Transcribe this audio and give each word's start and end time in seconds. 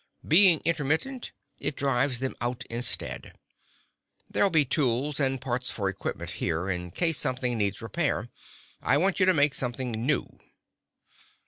Being 0.27 0.63
intermittent, 0.65 1.31
it 1.59 1.75
drives 1.75 2.21
them 2.21 2.35
out 2.41 2.65
instead. 2.71 3.37
There'll 4.27 4.49
be 4.49 4.65
tools 4.65 5.19
and 5.19 5.39
parts 5.39 5.69
for 5.69 5.89
equipment 5.89 6.31
here, 6.41 6.71
in 6.71 6.89
case 6.89 7.19
something 7.19 7.55
needs 7.55 7.83
repair. 7.83 8.27
I 8.81 8.97
want 8.97 9.19
you 9.19 9.27
to 9.27 9.33
make 9.35 9.53
something 9.53 9.91
new." 9.91 10.39